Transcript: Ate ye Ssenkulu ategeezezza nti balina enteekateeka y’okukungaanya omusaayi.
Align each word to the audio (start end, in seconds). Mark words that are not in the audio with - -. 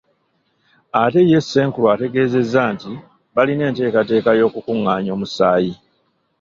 Ate 1.01 1.21
ye 1.31 1.39
Ssenkulu 1.41 1.87
ategeezezza 1.93 2.61
nti 2.73 2.91
balina 3.35 3.63
enteekateeka 3.69 4.31
y’okukungaanya 4.39 5.11
omusaayi. 5.15 5.73